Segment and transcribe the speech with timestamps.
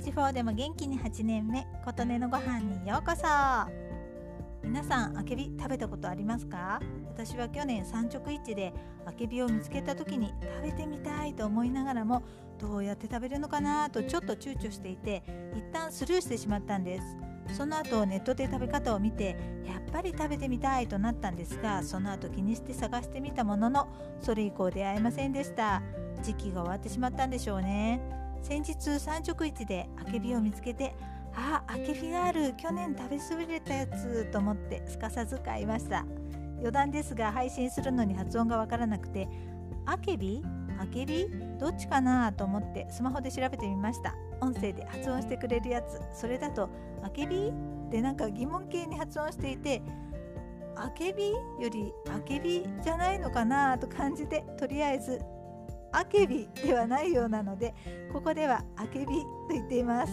[0.00, 3.22] 24でも元気に8年目琴音のご飯にようこそ。
[4.62, 6.80] 皆さんあけび食べたことありますか？
[7.04, 8.72] 私は去年産直市で
[9.04, 12.22] あけびを見つけた時に食べてみたいと思いながらも
[12.58, 15.22] どうやって食べるのかなとちょっと躊躇していて
[15.54, 17.16] 一旦スルーしてしまったんです。
[17.54, 19.36] その後ネットで食べ方を見て
[19.66, 23.88] やっぱり食べてみたいとなったんですがその後気にして探してみたものの
[24.22, 25.82] それ以降出会えませんでした。
[26.22, 28.19] 時期が終わってしまったんでしょうね。
[28.42, 30.94] 先日産直市であけびを見つけて
[31.34, 32.54] あああけびがある。
[32.56, 36.04] 去年食べそびれたやつと思ってすかさず買いました。
[36.58, 39.28] 余談ですが配信するのに発音がわからなくて
[39.86, 40.42] あけび？
[40.78, 41.28] あけび？
[41.58, 42.32] どっちかな？
[42.32, 44.14] と思ってスマホで調べてみました。
[44.40, 46.00] 音声で発音してくれるやつ。
[46.12, 46.68] それだと
[47.02, 47.48] あけび？
[47.48, 49.82] ってなんか疑問形に発音していて
[50.76, 51.30] あけび？
[51.30, 51.36] よ
[51.70, 52.66] りあけび？
[52.82, 53.78] じゃないのかな？
[53.78, 55.20] と感じてとりあえず
[55.92, 57.74] あけびではないようなので
[58.12, 59.14] ここではあけびと
[59.50, 60.12] 言っています。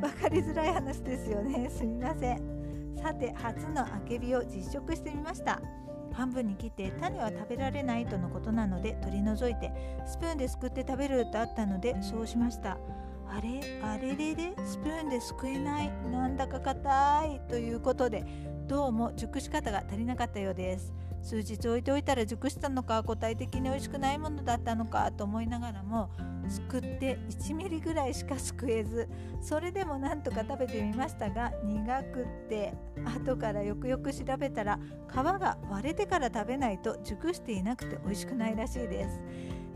[0.00, 1.68] 分かりづらい話ですよね。
[1.70, 2.96] すみません。
[3.02, 5.60] さて初のあけびを実食してみました。
[6.12, 9.70] 半分に切って種は食べられないとのことなので取り除いて
[10.06, 12.78] スプーンですくって食べるとあったのでそうしました。
[13.32, 13.80] あれ？
[13.82, 14.52] あれれれ？
[14.64, 15.92] スプーンですくえない？
[16.10, 17.40] なんだか硬い？
[17.48, 18.24] ということで
[18.66, 20.92] どうも熟し方が足りなかったようです。
[21.22, 26.10] 数日置いておいたら熟したのか個体的に美味しくないものだったのかと思いながらも
[26.48, 29.08] すくって1ミリぐらいしかすくえず
[29.40, 39.20] それでもなんとか食べてみましたが苦くって後からよくよく調べたら皮が割れてから食べないと熟していなくて美味しくないらしいです。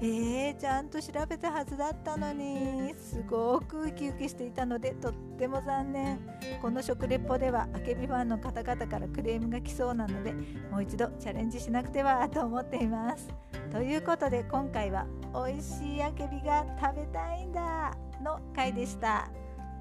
[0.00, 6.20] えー、ちゃんと調べたはずだったのにすごくウキウキしていたのでとっても残念。
[6.61, 10.33] この食レポではあけびファンの方々からクレームが来そうなので
[10.70, 13.28] もう一度チャレンジしなくてはと思っています。
[13.70, 19.31] ということで今回は美味しいあけびが食べたいんだの回でした。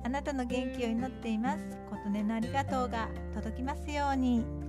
[0.06, 1.64] あなたの元気を祈っています。
[1.90, 4.63] 琴音のありがとうが届きますように。